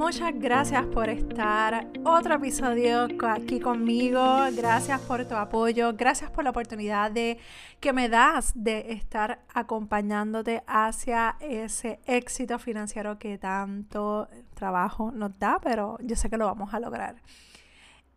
Muchas 0.00 0.32
gracias 0.34 0.86
por 0.86 1.10
estar 1.10 1.86
otro 2.04 2.36
episodio 2.36 3.06
aquí 3.28 3.60
conmigo. 3.60 4.38
Gracias 4.56 4.98
por 5.02 5.26
tu 5.26 5.34
apoyo. 5.34 5.92
Gracias 5.92 6.30
por 6.30 6.42
la 6.42 6.50
oportunidad 6.50 7.10
de 7.10 7.36
que 7.80 7.92
me 7.92 8.08
das 8.08 8.52
de 8.54 8.92
estar 8.92 9.40
acompañándote 9.52 10.62
hacia 10.66 11.36
ese 11.40 12.00
éxito 12.06 12.58
financiero 12.58 13.18
que 13.18 13.36
tanto 13.36 14.26
trabajo 14.54 15.12
nos 15.12 15.38
da, 15.38 15.58
pero 15.62 15.98
yo 16.00 16.16
sé 16.16 16.30
que 16.30 16.38
lo 16.38 16.46
vamos 16.46 16.72
a 16.72 16.80
lograr. 16.80 17.16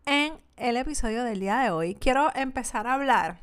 En 0.05 0.35
el 0.55 0.77
episodio 0.77 1.25
del 1.25 1.41
día 1.41 1.59
de 1.59 1.71
hoy 1.71 1.95
quiero 1.95 2.31
empezar 2.33 2.87
a 2.87 2.93
hablar 2.93 3.41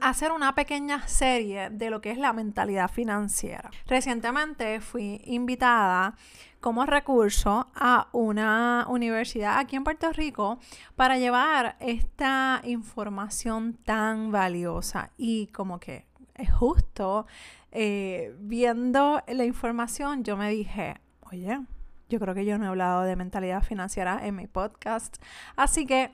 hacer 0.00 0.32
una 0.32 0.54
pequeña 0.54 1.06
serie 1.08 1.70
de 1.70 1.90
lo 1.90 2.00
que 2.00 2.10
es 2.10 2.18
la 2.18 2.32
mentalidad 2.32 2.90
financiera. 2.90 3.70
Recientemente 3.86 4.80
fui 4.80 5.20
invitada 5.24 6.14
como 6.60 6.86
recurso 6.86 7.68
a 7.74 8.08
una 8.12 8.86
universidad 8.88 9.58
aquí 9.58 9.76
en 9.76 9.84
Puerto 9.84 10.12
Rico 10.12 10.58
para 10.94 11.18
llevar 11.18 11.76
esta 11.80 12.60
información 12.64 13.74
tan 13.84 14.30
valiosa 14.30 15.10
y 15.16 15.48
como 15.48 15.80
que 15.80 16.06
es 16.34 16.52
justo 16.52 17.26
eh, 17.72 18.34
viendo 18.38 19.22
la 19.26 19.44
información 19.44 20.22
yo 20.22 20.36
me 20.36 20.50
dije, 20.50 21.00
oye, 21.22 21.60
yo 22.08 22.20
creo 22.20 22.34
que 22.34 22.44
yo 22.44 22.58
no 22.58 22.66
he 22.66 22.68
hablado 22.68 23.02
de 23.02 23.16
mentalidad 23.16 23.62
financiera 23.62 24.24
en 24.24 24.36
mi 24.36 24.46
podcast, 24.46 25.16
así 25.56 25.86
que 25.86 26.12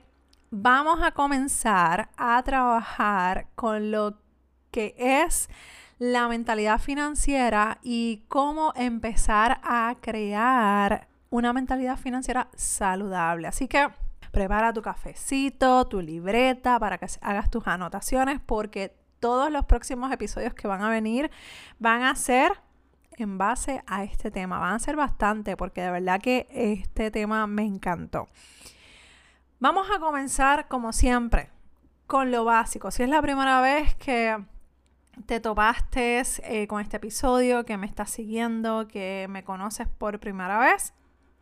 vamos 0.51 1.01
a 1.01 1.11
comenzar 1.11 2.09
a 2.17 2.41
trabajar 2.43 3.47
con 3.55 3.91
lo 3.91 4.17
que 4.71 4.95
es 4.97 5.49
la 5.97 6.27
mentalidad 6.27 6.79
financiera 6.79 7.79
y 7.83 8.23
cómo 8.27 8.73
empezar 8.75 9.59
a 9.63 9.95
crear 10.01 11.07
una 11.29 11.53
mentalidad 11.53 11.97
financiera 11.97 12.49
saludable. 12.55 13.47
Así 13.47 13.67
que 13.67 13.89
prepara 14.31 14.73
tu 14.73 14.81
cafecito, 14.81 15.85
tu 15.87 16.01
libreta 16.01 16.79
para 16.79 16.97
que 16.97 17.07
hagas 17.21 17.49
tus 17.49 17.67
anotaciones 17.67 18.39
porque 18.39 18.95
todos 19.19 19.51
los 19.51 19.65
próximos 19.65 20.11
episodios 20.11 20.53
que 20.53 20.67
van 20.67 20.81
a 20.81 20.89
venir 20.89 21.29
van 21.77 22.03
a 22.03 22.15
ser 22.15 22.53
en 23.17 23.37
base 23.37 23.83
a 23.85 24.03
este 24.03 24.31
tema. 24.31 24.59
Van 24.59 24.75
a 24.75 24.79
ser 24.79 24.95
bastante 24.95 25.57
porque 25.57 25.81
de 25.81 25.91
verdad 25.91 26.21
que 26.21 26.47
este 26.51 27.11
tema 27.11 27.45
me 27.47 27.65
encantó. 27.65 28.29
Vamos 29.61 29.89
a 29.93 29.99
comenzar 29.99 30.69
como 30.69 30.93
siempre 30.93 31.49
con 32.07 32.31
lo 32.31 32.45
básico. 32.45 32.91
Si 32.91 33.03
es 33.03 33.09
la 33.09 33.21
primera 33.21 33.59
vez 33.59 33.93
que 33.95 34.41
te 35.25 35.41
topaste 35.41 36.23
eh, 36.43 36.65
con 36.65 36.79
este 36.79 36.95
episodio, 36.95 37.65
que 37.65 37.75
me 37.75 37.85
estás 37.85 38.09
siguiendo, 38.09 38.87
que 38.87 39.27
me 39.29 39.43
conoces 39.43 39.89
por 39.89 40.17
primera 40.21 40.59
vez, 40.59 40.93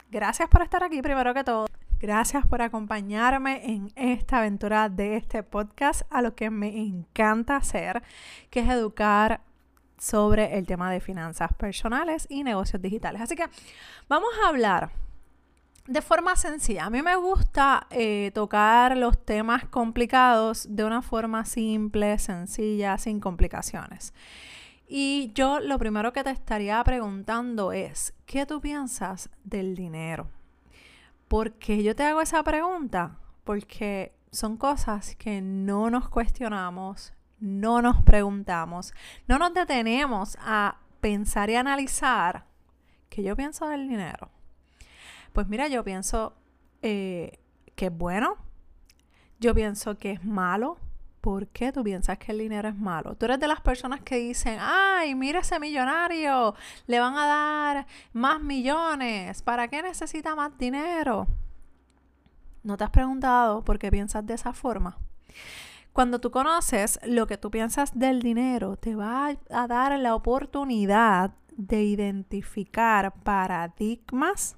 gracias 0.09 0.49
por 0.49 0.63
estar 0.63 0.83
aquí 0.83 0.99
primero 1.03 1.31
que 1.35 1.43
todo. 1.43 1.67
Gracias 1.99 2.43
por 2.47 2.63
acompañarme 2.63 3.63
en 3.71 3.91
esta 3.95 4.39
aventura 4.39 4.89
de 4.89 5.17
este 5.17 5.43
podcast 5.43 6.01
a 6.09 6.23
lo 6.23 6.33
que 6.33 6.49
me 6.49 6.75
encanta 6.75 7.55
hacer, 7.55 8.01
que 8.49 8.61
es 8.61 8.69
educar 8.69 9.41
sobre 9.99 10.57
el 10.57 10.65
tema 10.65 10.89
de 10.89 11.01
finanzas 11.01 11.53
personales 11.53 12.25
y 12.31 12.43
negocios 12.43 12.81
digitales. 12.81 13.21
Así 13.21 13.35
que 13.35 13.45
vamos 14.09 14.29
a 14.43 14.49
hablar 14.49 14.89
de 15.87 16.01
forma 16.01 16.35
sencilla. 16.35 16.85
A 16.85 16.89
mí 16.89 17.01
me 17.01 17.15
gusta 17.15 17.87
eh, 17.89 18.31
tocar 18.33 18.97
los 18.97 19.23
temas 19.23 19.65
complicados 19.65 20.67
de 20.69 20.83
una 20.83 21.01
forma 21.01 21.45
simple, 21.45 22.19
sencilla, 22.19 22.97
sin 22.97 23.19
complicaciones. 23.19 24.13
Y 24.87 25.31
yo 25.33 25.59
lo 25.59 25.77
primero 25.79 26.13
que 26.13 26.23
te 26.23 26.29
estaría 26.29 26.81
preguntando 26.83 27.71
es, 27.71 28.13
¿qué 28.25 28.45
tú 28.45 28.61
piensas 28.61 29.29
del 29.43 29.75
dinero? 29.75 30.29
¿Por 31.27 31.53
qué 31.53 31.83
yo 31.83 31.95
te 31.95 32.03
hago 32.03 32.21
esa 32.21 32.43
pregunta? 32.43 33.17
Porque 33.43 34.13
son 34.31 34.57
cosas 34.57 35.15
que 35.15 35.41
no 35.41 35.89
nos 35.89 36.09
cuestionamos, 36.09 37.13
no 37.39 37.81
nos 37.81 38.01
preguntamos, 38.03 38.93
no 39.27 39.37
nos 39.37 39.53
detenemos 39.53 40.37
a 40.41 40.77
pensar 41.01 41.49
y 41.49 41.55
analizar 41.55 42.45
qué 43.09 43.23
yo 43.23 43.35
pienso 43.35 43.67
del 43.67 43.87
dinero. 43.87 44.29
Pues 45.37 45.47
mira, 45.49 45.67
yo 45.67 45.83
pienso 45.83 46.33
eh, 46.81 47.37
que 47.75 47.85
es 47.85 47.95
bueno. 47.95 48.37
Yo 49.39 49.53
pienso 49.53 49.95
que 49.95 50.13
es 50.13 50.25
malo. 50.25 50.79
¿Por 51.21 51.49
qué 51.49 51.71
tú 51.71 51.83
piensas 51.83 52.17
que 52.17 52.31
el 52.31 52.39
dinero 52.39 52.69
es 52.69 52.75
malo? 52.75 53.13
Tú 53.15 53.25
eres 53.25 53.39
de 53.39 53.47
las 53.47 53.61
personas 53.61 54.01
que 54.01 54.15
dicen, 54.15 54.57
ay, 54.59 55.13
mira 55.13 55.41
ese 55.41 55.59
millonario, 55.59 56.55
le 56.87 56.99
van 56.99 57.15
a 57.15 57.27
dar 57.27 57.87
más 58.13 58.41
millones, 58.41 59.43
¿para 59.43 59.67
qué 59.67 59.83
necesita 59.83 60.33
más 60.35 60.57
dinero? 60.57 61.27
¿No 62.63 62.75
te 62.75 62.85
has 62.85 62.89
preguntado 62.89 63.63
por 63.63 63.77
qué 63.77 63.91
piensas 63.91 64.25
de 64.25 64.33
esa 64.33 64.53
forma? 64.53 64.97
Cuando 65.93 66.19
tú 66.19 66.31
conoces 66.31 66.99
lo 67.05 67.27
que 67.27 67.37
tú 67.37 67.51
piensas 67.51 67.91
del 67.93 68.23
dinero, 68.23 68.75
te 68.75 68.95
va 68.95 69.37
a 69.51 69.67
dar 69.67 69.99
la 69.99 70.15
oportunidad 70.15 71.35
de 71.55 71.83
identificar 71.83 73.13
paradigmas 73.21 74.57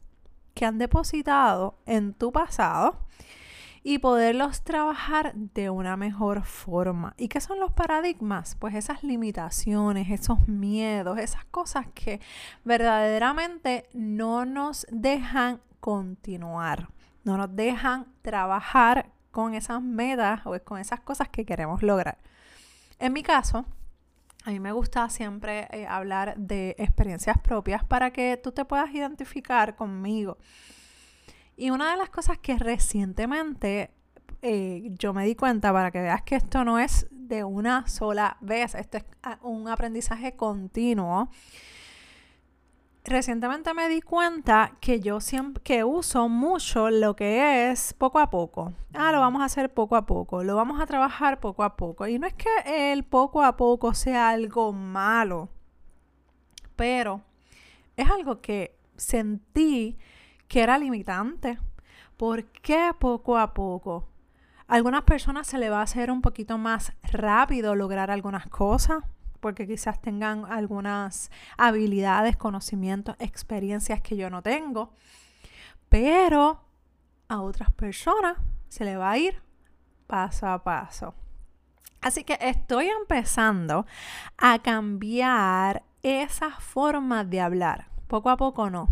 que 0.53 0.65
han 0.65 0.77
depositado 0.77 1.79
en 1.85 2.13
tu 2.13 2.31
pasado 2.31 2.97
y 3.83 3.99
poderlos 3.99 4.63
trabajar 4.63 5.33
de 5.35 5.69
una 5.69 5.97
mejor 5.97 6.43
forma. 6.43 7.13
¿Y 7.17 7.27
qué 7.27 7.39
son 7.39 7.59
los 7.59 7.71
paradigmas? 7.71 8.55
Pues 8.55 8.75
esas 8.75 9.03
limitaciones, 9.03 10.09
esos 10.11 10.47
miedos, 10.47 11.17
esas 11.17 11.45
cosas 11.45 11.87
que 11.93 12.19
verdaderamente 12.65 13.89
no 13.93 14.45
nos 14.45 14.85
dejan 14.91 15.61
continuar, 15.79 16.89
no 17.23 17.37
nos 17.37 17.55
dejan 17.55 18.07
trabajar 18.21 19.11
con 19.31 19.53
esas 19.53 19.81
metas 19.81 20.41
o 20.45 20.59
con 20.63 20.79
esas 20.79 20.99
cosas 20.99 21.29
que 21.29 21.45
queremos 21.45 21.81
lograr. 21.81 22.17
En 22.99 23.13
mi 23.13 23.23
caso, 23.23 23.65
a 24.45 24.51
mí 24.51 24.59
me 24.59 24.71
gusta 24.71 25.09
siempre 25.09 25.67
eh, 25.71 25.85
hablar 25.87 26.37
de 26.37 26.75
experiencias 26.77 27.37
propias 27.39 27.83
para 27.83 28.11
que 28.11 28.39
tú 28.41 28.51
te 28.51 28.65
puedas 28.65 28.93
identificar 28.93 29.75
conmigo. 29.75 30.37
Y 31.57 31.71
una 31.71 31.91
de 31.91 31.97
las 31.97 32.09
cosas 32.09 32.37
que 32.37 32.57
recientemente 32.57 33.91
eh, 34.41 34.91
yo 34.97 35.13
me 35.13 35.25
di 35.25 35.35
cuenta, 35.35 35.73
para 35.73 35.91
que 35.91 36.01
veas 36.01 36.21
que 36.21 36.35
esto 36.35 36.63
no 36.63 36.79
es 36.79 37.07
de 37.11 37.43
una 37.43 37.87
sola 37.87 38.37
vez, 38.39 38.75
esto 38.75 38.97
es 38.97 39.05
ah, 39.23 39.39
un 39.41 39.67
aprendizaje 39.67 40.35
continuo, 40.35 41.29
recientemente 43.03 43.73
me 43.73 43.89
di 43.89 44.01
cuenta 44.01 44.73
que 44.81 44.99
yo 44.99 45.19
siempre 45.19 45.63
que 45.63 45.83
uso 45.83 46.29
mucho 46.29 46.89
lo 46.89 47.15
que 47.15 47.71
es 47.71 47.93
poco 47.93 48.19
a 48.19 48.29
poco. 48.29 48.73
Ah, 48.93 49.11
lo 49.11 49.19
vamos 49.19 49.41
a 49.41 49.45
hacer 49.45 49.73
poco 49.73 49.95
a 49.95 50.05
poco, 50.05 50.43
lo 50.43 50.55
vamos 50.55 50.79
a 50.79 50.85
trabajar 50.85 51.39
poco 51.39 51.63
a 51.63 51.75
poco. 51.75 52.07
Y 52.07 52.19
no 52.19 52.27
es 52.27 52.33
que 52.33 52.91
el 52.91 53.03
poco 53.03 53.43
a 53.43 53.57
poco 53.57 53.93
sea 53.93 54.29
algo 54.29 54.73
malo, 54.73 55.49
pero 56.75 57.21
es 57.95 58.09
algo 58.09 58.41
que 58.41 58.77
sentí 58.95 59.97
que 60.47 60.61
era 60.61 60.77
limitante. 60.77 61.59
¿Por 62.17 62.45
qué 62.45 62.91
poco 62.99 63.37
a 63.37 63.53
poco? 63.53 64.09
A 64.67 64.75
algunas 64.75 65.03
personas 65.03 65.47
se 65.47 65.57
le 65.57 65.69
va 65.69 65.79
a 65.79 65.83
hacer 65.83 66.11
un 66.11 66.21
poquito 66.21 66.57
más 66.57 66.93
rápido 67.03 67.75
lograr 67.75 68.11
algunas 68.11 68.47
cosas 68.47 69.03
porque 69.39 69.67
quizás 69.67 70.01
tengan 70.01 70.45
algunas 70.45 71.31
habilidades, 71.57 72.37
conocimientos, 72.37 73.15
experiencias 73.19 74.01
que 74.01 74.17
yo 74.17 74.29
no 74.29 74.41
tengo, 74.41 74.93
pero 75.89 76.61
a 77.27 77.41
otras 77.41 77.71
personas 77.71 78.37
se 78.67 78.85
le 78.85 78.97
va 78.97 79.11
a 79.11 79.17
ir 79.17 79.41
paso 80.07 80.47
a 80.47 80.63
paso. 80.63 81.13
Así 82.01 82.23
que 82.23 82.37
estoy 82.41 82.87
empezando 82.87 83.85
a 84.37 84.59
cambiar 84.59 85.83
esa 86.01 86.51
forma 86.59 87.23
de 87.23 87.41
hablar. 87.41 87.87
Poco 88.07 88.29
a 88.29 88.37
poco 88.37 88.69
no. 88.69 88.87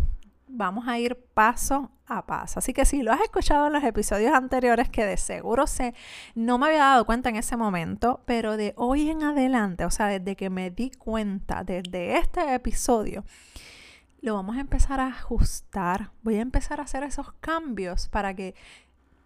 Vamos 0.48 0.88
a 0.88 0.98
ir 0.98 1.16
paso 1.34 1.90
a 2.06 2.24
paso. 2.26 2.58
Así 2.58 2.72
que 2.72 2.84
si 2.84 3.02
lo 3.02 3.12
has 3.12 3.20
escuchado 3.20 3.66
en 3.66 3.72
los 3.74 3.84
episodios 3.84 4.32
anteriores, 4.32 4.88
que 4.88 5.04
de 5.04 5.16
seguro 5.16 5.66
sé, 5.66 5.94
no 6.34 6.58
me 6.58 6.66
había 6.66 6.84
dado 6.84 7.04
cuenta 7.04 7.28
en 7.28 7.36
ese 7.36 7.56
momento, 7.56 8.22
pero 8.24 8.56
de 8.56 8.72
hoy 8.76 9.10
en 9.10 9.22
adelante, 9.22 9.84
o 9.84 9.90
sea, 9.90 10.06
desde 10.06 10.36
que 10.36 10.50
me 10.50 10.70
di 10.70 10.90
cuenta, 10.90 11.64
desde 11.64 12.16
este 12.16 12.54
episodio, 12.54 13.24
lo 14.20 14.34
vamos 14.34 14.56
a 14.56 14.60
empezar 14.60 15.00
a 15.00 15.08
ajustar. 15.08 16.10
Voy 16.22 16.36
a 16.36 16.40
empezar 16.40 16.80
a 16.80 16.84
hacer 16.84 17.02
esos 17.02 17.32
cambios 17.40 18.08
para 18.08 18.34
que 18.34 18.54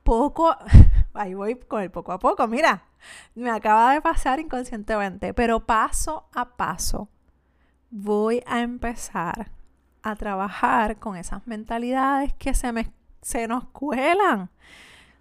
poco, 0.02 0.56
ahí 1.14 1.34
voy 1.34 1.54
con 1.54 1.82
el 1.82 1.90
poco 1.90 2.12
a 2.12 2.18
poco, 2.18 2.48
mira, 2.48 2.84
me 3.34 3.50
acaba 3.50 3.94
de 3.94 4.00
pasar 4.00 4.40
inconscientemente, 4.40 5.34
pero 5.34 5.64
paso 5.66 6.28
a 6.34 6.56
paso 6.56 7.08
voy 7.90 8.42
a 8.46 8.60
empezar 8.60 9.50
a 10.02 10.16
trabajar 10.16 10.99
con 10.99 11.16
esas 11.16 11.46
mentalidades 11.46 12.32
que 12.34 12.54
se, 12.54 12.72
me, 12.72 12.93
se 13.20 13.46
nos 13.49 13.64
cuelan. 13.69 14.50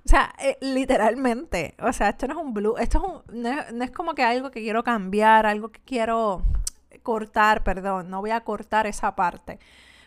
O 0.04 0.10
sea, 0.10 0.34
eh, 0.40 0.58
literalmente, 0.62 1.76
o 1.80 1.94
sea, 1.94 2.10
esto 2.10 2.28
no 2.28 2.40
es 2.40 2.46
un 2.46 2.54
blue, 2.54 2.76
esto 2.78 3.24
es 3.28 3.74
no 3.74 3.84
es 3.84 3.92
como 3.92 4.16
que 4.16 4.24
algo 4.24 4.50
que 4.50 4.62
quiero 4.62 4.84
cambiar, 4.84 5.46
algo 5.46 5.70
que 5.70 5.82
quiero 5.82 6.44
cortar, 7.04 7.64
perdón, 7.64 8.10
no 8.10 8.22
voy 8.22 8.32
a 8.32 8.42
cortar 8.42 8.88
esa 8.88 9.16
parte 9.16 9.60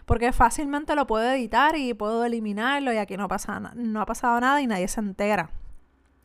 porque 0.05 0.33
fácilmente 0.33 0.95
lo 0.95 1.07
puedo 1.07 1.31
editar 1.33 1.77
y 1.77 1.95
puedo 1.95 2.25
eliminarlo 2.25 2.93
y 2.93 2.99
aquí 2.99 3.17
no, 3.17 3.29
pasa, 3.29 3.61
no 3.75 4.01
ha 4.01 4.07
pasado 4.07 4.39
nada 4.41 4.61
y 4.61 4.67
nadie 4.67 4.89
se 4.89 5.01
entera. 5.01 5.51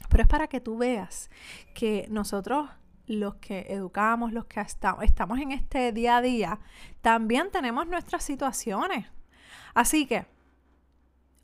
Pero 0.09 0.23
es 0.23 0.27
para 0.27 0.47
que 0.47 0.59
tú 0.59 0.77
veas 0.77 1.29
que 1.73 2.07
nosotros 2.09 2.69
los 3.09 3.35
que 3.35 3.65
educamos, 3.69 4.31
los 4.31 4.45
que 4.45 4.61
estamos 4.61 5.39
en 5.39 5.51
este 5.51 5.91
día 5.91 6.17
a 6.17 6.21
día, 6.21 6.59
también 7.01 7.49
tenemos 7.51 7.87
nuestras 7.87 8.23
situaciones. 8.23 9.07
Así 9.73 10.05
que, 10.05 10.25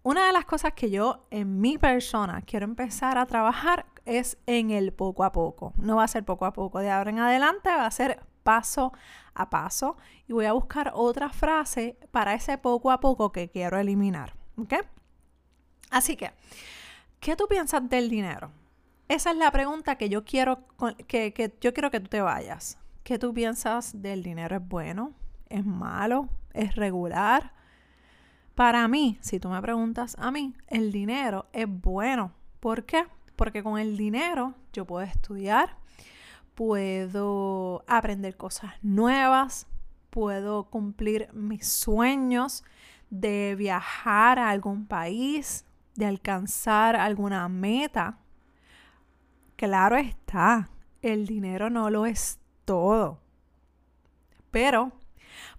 una 0.04 0.28
de 0.28 0.34
las 0.34 0.46
cosas 0.46 0.74
que 0.74 0.92
yo 0.92 1.26
en 1.32 1.60
mi 1.60 1.80
persona 1.80 2.44
quiero 2.44 2.66
empezar 2.66 3.18
a 3.18 3.26
trabajar 3.26 3.88
es 4.06 4.38
en 4.46 4.70
el 4.70 4.94
poco 4.94 5.24
a 5.24 5.32
poco. 5.32 5.74
No 5.78 5.96
va 5.96 6.04
a 6.04 6.08
ser 6.08 6.24
poco 6.24 6.46
a 6.46 6.54
poco, 6.54 6.80
de 6.80 6.92
ahora 6.92 7.10
en 7.10 7.20
adelante 7.20 7.70
va 7.70 7.88
a 7.88 7.92
ser 7.92 8.20
paso 8.44 8.94
a 9.34 9.50
paso 9.50 9.98
y 10.28 10.34
voy 10.34 10.46
a 10.46 10.54
buscar 10.54 10.92
otra 10.94 11.30
frase 11.30 11.98
para 12.12 12.36
ese 12.36 12.60
poco 12.60 12.92
a 12.92 13.00
poco 13.00 13.32
que 13.32 13.50
quiero 13.50 13.80
eliminar. 13.80 14.36
¿Ok? 14.58 14.76
Así 15.90 16.16
que, 16.16 16.32
¿qué 17.20 17.36
tú 17.36 17.48
piensas 17.48 17.90
del 17.90 18.08
dinero? 18.08 18.52
Esa 19.07 19.31
es 19.31 19.38
la 19.38 19.52
pregunta 19.52 19.98
que 19.98 20.10
yo 20.10 20.25
quiero 20.25 20.66
que, 21.07 21.34
que 21.34 21.54
yo 21.62 21.74
quiero 21.74 21.92
que 21.92 22.00
tú 22.00 22.07
te 22.07 22.22
vayas. 22.22 22.78
¿Qué 23.04 23.19
tú 23.19 23.34
piensas 23.34 24.02
del 24.02 24.24
dinero? 24.24 24.56
¿Es 24.56 24.68
bueno? 24.68 25.13
¿Es 25.48 25.63
malo? 25.63 26.30
¿Es 26.54 26.75
regular? 26.75 27.54
Para 28.56 28.88
mí, 28.88 29.18
si 29.22 29.40
tú 29.40 29.50
me 29.50 29.62
preguntas 29.62 30.16
a 30.18 30.31
mí, 30.31 30.56
el 30.68 30.92
dinero 30.92 31.46
es 31.52 31.68
bueno. 31.68 32.31
¿Por 32.60 32.86
qué? 32.86 33.06
Porque 33.36 33.62
con 33.62 33.78
el 33.78 33.98
dinero 33.98 34.56
yo 34.74 34.86
puedo 34.86 35.06
estudiar, 35.06 35.78
puedo 36.56 37.84
aprender 37.86 38.38
cosas 38.38 38.72
nuevas, 38.81 39.68
puedo 40.10 40.69
cumplir 40.69 41.30
mis 41.34 41.68
sueños 41.68 42.63
de 43.10 43.56
viajar 43.56 44.40
a 44.40 44.50
algún 44.50 44.88
país, 44.88 45.66
de 45.96 46.06
alcanzar 46.06 46.96
alguna 46.96 47.48
meta. 47.50 48.18
Claro 49.56 49.96
está, 49.96 50.69
el 51.02 51.28
dinero 51.28 51.69
no 51.69 51.90
lo 51.90 52.06
es 52.06 52.40
todo. 52.66 53.19
Pero 54.52 54.92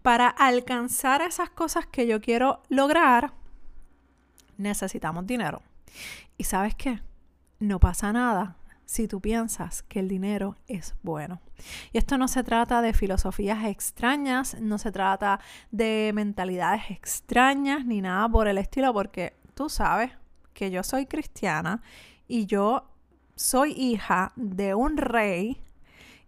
para 0.03 0.29
alcanzar 0.29 1.23
esas 1.23 1.51
cosas 1.51 1.87
que 1.87 2.07
yo 2.07 2.21
quiero 2.21 2.63
lograr, 2.69 3.33
necesitamos 4.59 5.27
dinero. 5.27 5.63
¿Y 6.37 6.45
sabes 6.45 6.75
qué? 6.75 7.01
No 7.59 7.81
pasa 7.81 8.13
nada 8.13 8.57
si 8.85 9.09
tú 9.09 9.21
piensas 9.21 9.83
que 9.83 9.99
el 9.99 10.09
dinero 10.09 10.57
es 10.69 10.95
bueno. 11.03 11.41
Y 11.93 11.99
esto 11.99 12.19
no 12.19 12.29
se 12.29 12.45
trata 12.45 12.83
de 12.83 12.93
filosofías 12.93 13.65
extrañas, 13.65 14.57
no 14.61 14.79
se 14.79 14.93
trata 14.93 15.41
de 15.71 16.13
mentalidades 16.15 16.91
extrañas 16.91 17.85
ni 17.85 18.01
nada 18.01 18.29
por 18.29 18.47
el 18.47 18.59
estilo, 18.59 18.93
porque 18.93 19.35
tú 19.55 19.69
sabes 19.69 20.13
que 20.55 20.71
yo 20.71 20.83
soy 20.83 21.07
cristiana 21.07 21.83
y 22.29 22.47
yo 22.47 22.89
soy 23.37 23.73
hija 23.73 24.33
de 24.35 24.75
un 24.75 24.97
rey 24.97 25.63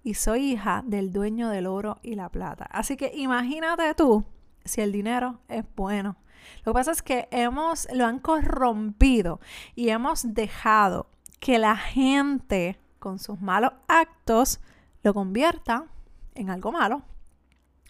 y 0.05 0.15
soy 0.15 0.53
hija 0.53 0.83
del 0.87 1.13
dueño 1.13 1.49
del 1.49 1.67
oro 1.67 1.99
y 2.03 2.15
la 2.15 2.29
plata. 2.29 2.67
Así 2.71 2.97
que 2.97 3.11
imagínate 3.15 3.95
tú 3.95 4.25
si 4.65 4.83
el 4.83 4.93
dinero 4.93 5.41
es 5.49 5.65
bueno. 5.75 6.17
Lo 6.65 6.73
que 6.73 6.79
pasa 6.79 6.93
es 6.93 7.03
que 7.03 7.29
hemos, 7.31 7.89
lo 7.93 8.07
han 8.07 8.19
corrompido 8.21 9.41
y 9.75 9.89
hemos 9.89 10.35
dejado 10.35 11.09
que 11.41 11.59
la 11.59 11.77
gente 11.77 12.79
con 12.99 13.19
sus 13.19 13.41
malos 13.41 13.73
actos 13.89 14.61
lo 15.03 15.15
convierta 15.15 15.87
en 16.35 16.51
algo 16.51 16.73
malo. 16.73 17.03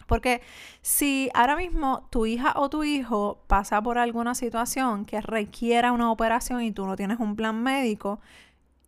Porque 0.07 0.41
si 0.81 1.29
ahora 1.35 1.55
mismo 1.55 2.07
tu 2.09 2.25
hija 2.25 2.53
o 2.55 2.69
tu 2.69 2.83
hijo 2.83 3.43
pasa 3.47 3.81
por 3.81 3.99
alguna 3.99 4.33
situación 4.33 5.05
que 5.05 5.21
requiera 5.21 5.91
una 5.91 6.11
operación 6.11 6.63
y 6.63 6.71
tú 6.71 6.87
no 6.87 6.95
tienes 6.95 7.19
un 7.19 7.35
plan 7.35 7.61
médico 7.61 8.19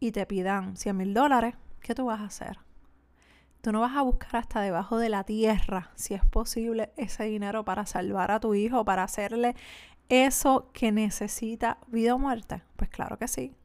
y 0.02 0.12
te 0.12 0.26
pidan 0.26 0.76
100 0.76 0.98
mil 0.98 1.14
dólares, 1.14 1.56
¿qué 1.80 1.96
tú 1.96 2.08
vas 2.08 2.20
a 2.20 2.26
hacer? 2.26 2.60
Tú 3.62 3.72
no 3.72 3.80
vas 3.80 3.96
a 3.96 4.02
buscar 4.02 4.36
hasta 4.36 4.60
debajo 4.60 4.98
de 4.98 5.08
la 5.08 5.24
tierra, 5.24 5.92
si 5.96 6.14
es 6.14 6.26
posible, 6.26 6.92
ese 6.98 7.24
dinero 7.24 7.64
para 7.64 7.86
salvar 7.86 8.32
a 8.32 8.42
tu 8.42 8.54
hijo, 8.54 8.84
para 8.84 9.04
hacerle 9.04 9.56
eso 10.10 10.70
que 10.74 10.92
necesita 10.92 11.78
vida 11.88 12.16
o 12.16 12.20
muerte. 12.20 12.62
Pues 12.76 12.90
claro 12.90 13.18
que 13.18 13.30
sí 13.30 13.56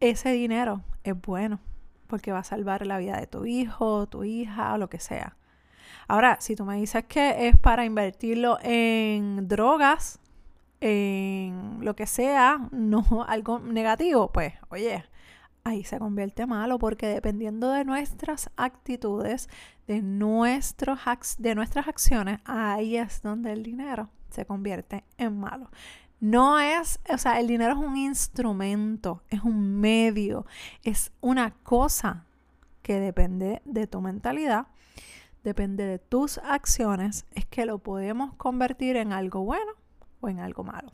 ese 0.00 0.32
dinero 0.32 0.82
es 1.04 1.20
bueno 1.20 1.60
porque 2.06 2.32
va 2.32 2.40
a 2.40 2.44
salvar 2.44 2.86
la 2.86 2.98
vida 2.98 3.18
de 3.18 3.26
tu 3.26 3.44
hijo, 3.44 4.08
tu 4.08 4.24
hija 4.24 4.74
o 4.74 4.78
lo 4.78 4.90
que 4.90 4.98
sea. 4.98 5.36
Ahora, 6.08 6.38
si 6.40 6.56
tú 6.56 6.64
me 6.64 6.76
dices 6.76 7.04
que 7.04 7.46
es 7.46 7.56
para 7.56 7.84
invertirlo 7.84 8.58
en 8.62 9.46
drogas, 9.46 10.18
en 10.80 11.84
lo 11.84 11.94
que 11.94 12.06
sea, 12.06 12.68
no 12.72 13.24
algo 13.26 13.58
negativo, 13.58 14.32
pues 14.32 14.54
oye, 14.70 15.04
ahí 15.64 15.84
se 15.84 15.98
convierte 15.98 16.46
malo 16.46 16.78
porque 16.78 17.06
dependiendo 17.06 17.70
de 17.70 17.84
nuestras 17.84 18.50
actitudes, 18.56 19.48
de, 19.86 20.02
nuestros, 20.02 21.00
de 21.38 21.54
nuestras 21.54 21.88
acciones, 21.88 22.40
ahí 22.44 22.96
es 22.96 23.22
donde 23.22 23.52
el 23.52 23.62
dinero 23.62 24.10
se 24.30 24.46
convierte 24.46 25.04
en 25.18 25.38
malo. 25.38 25.70
No 26.20 26.60
es, 26.60 27.00
o 27.08 27.16
sea, 27.16 27.40
el 27.40 27.46
dinero 27.46 27.72
es 27.72 27.78
un 27.78 27.96
instrumento, 27.96 29.22
es 29.30 29.42
un 29.42 29.80
medio, 29.80 30.44
es 30.84 31.12
una 31.20 31.52
cosa 31.62 32.26
que 32.82 33.00
depende 33.00 33.62
de 33.64 33.86
tu 33.86 34.02
mentalidad, 34.02 34.66
depende 35.44 35.86
de 35.86 35.98
tus 35.98 36.36
acciones, 36.38 37.24
es 37.34 37.46
que 37.46 37.64
lo 37.64 37.78
podemos 37.78 38.34
convertir 38.34 38.96
en 38.96 39.14
algo 39.14 39.44
bueno 39.44 39.72
o 40.20 40.28
en 40.28 40.40
algo 40.40 40.64
malo. 40.64 40.92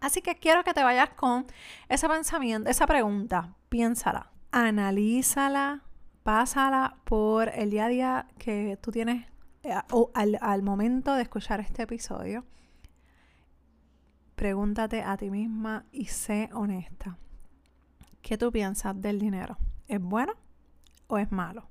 Así 0.00 0.20
que 0.20 0.36
quiero 0.36 0.64
que 0.64 0.74
te 0.74 0.82
vayas 0.82 1.10
con 1.10 1.46
ese 1.88 2.08
pensamiento, 2.08 2.68
esa 2.68 2.86
pregunta, 2.86 3.54
piénsala, 3.68 4.30
analízala, 4.52 5.82
pásala 6.22 6.98
por 7.04 7.48
el 7.48 7.70
día 7.70 7.86
a 7.86 7.88
día 7.88 8.28
que 8.38 8.78
tú 8.80 8.90
tienes 8.90 9.26
eh, 9.62 9.74
o 9.90 10.10
al, 10.14 10.38
al 10.40 10.62
momento 10.62 11.14
de 11.14 11.22
escuchar 11.22 11.60
este 11.60 11.82
episodio 11.82 12.44
pregúntate 14.34 15.02
a 15.02 15.16
ti 15.16 15.30
misma 15.30 15.86
y 15.92 16.06
sé 16.06 16.50
honesta. 16.52 17.18
¿Qué 18.22 18.38
tú 18.38 18.50
piensas 18.50 19.00
del 19.00 19.18
dinero? 19.18 19.56
¿Es 19.86 20.00
bueno 20.00 20.34
o 21.06 21.18
es 21.18 21.30
malo? 21.30 21.68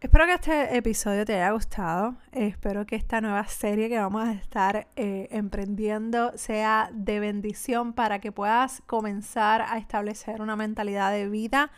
Espero 0.00 0.24
que 0.24 0.32
este 0.32 0.78
episodio 0.78 1.26
te 1.26 1.34
haya 1.34 1.50
gustado. 1.50 2.14
Espero 2.32 2.86
que 2.86 2.96
esta 2.96 3.20
nueva 3.20 3.46
serie 3.48 3.90
que 3.90 3.98
vamos 3.98 4.26
a 4.26 4.32
estar 4.32 4.86
eh, 4.96 5.28
emprendiendo 5.30 6.32
sea 6.36 6.88
de 6.94 7.20
bendición 7.20 7.92
para 7.92 8.18
que 8.18 8.32
puedas 8.32 8.82
comenzar 8.86 9.60
a 9.60 9.76
establecer 9.76 10.40
una 10.40 10.56
mentalidad 10.56 11.12
de 11.12 11.28
vida, 11.28 11.70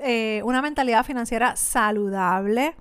eh, 0.00 0.42
una 0.44 0.60
mentalidad 0.60 1.04
financiera 1.04 1.54
saludable 1.54 2.74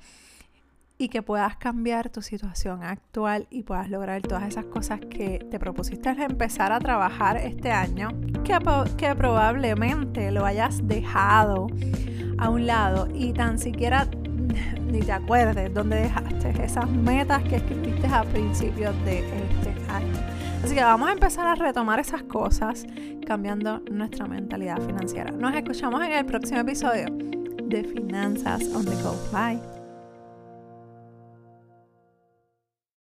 y 0.97 1.09
que 1.09 1.21
puedas 1.21 1.57
cambiar 1.57 2.09
tu 2.09 2.23
situación 2.23 2.83
actual 2.83 3.45
y 3.51 3.61
puedas 3.61 3.87
lograr 3.87 4.23
todas 4.23 4.47
esas 4.47 4.65
cosas 4.65 4.99
que 4.99 5.45
te 5.51 5.59
propusiste 5.59 6.09
empezar 6.09 6.71
a 6.71 6.79
trabajar 6.79 7.37
este 7.37 7.71
año, 7.71 8.09
que, 8.43 8.57
que 8.97 9.15
probablemente 9.15 10.31
lo 10.31 10.43
hayas 10.43 10.87
dejado 10.87 11.67
a 12.39 12.49
un 12.49 12.65
lado 12.65 13.07
y 13.13 13.33
tan 13.33 13.59
siquiera 13.59 14.07
ni 14.91 14.99
te 14.99 15.11
acuerdes 15.11 15.73
dónde 15.73 15.97
dejaste 15.97 16.63
esas 16.63 16.89
metas 16.89 17.43
que 17.43 17.57
escribiste 17.57 18.07
a 18.07 18.23
principios 18.23 18.93
de 19.05 19.19
este 19.19 19.69
año. 19.91 20.13
Así 20.63 20.75
que 20.75 20.83
vamos 20.83 21.09
a 21.09 21.13
empezar 21.13 21.47
a 21.47 21.55
retomar 21.55 21.99
esas 21.99 22.23
cosas 22.23 22.85
cambiando 23.25 23.81
nuestra 23.91 24.27
mentalidad 24.27 24.79
financiera. 24.81 25.31
Nos 25.31 25.55
escuchamos 25.55 26.03
en 26.03 26.11
el 26.11 26.25
próximo 26.25 26.59
episodio 26.59 27.05
de 27.63 27.83
Finanzas 27.83 28.63
on 28.75 28.85
the 28.85 28.95
Go. 29.01 29.15
Bye. 29.31 29.80